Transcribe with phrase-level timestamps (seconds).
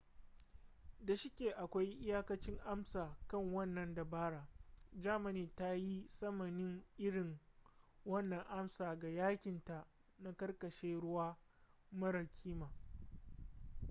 [0.99, 4.47] da shike akwai iyakacin amsa kan wannan dabara
[4.91, 7.39] germany ta yi tsamanin irin
[8.05, 9.87] wannan amsa ga yakinta
[10.19, 11.37] na karkashin ruwa
[11.91, 12.73] mara kima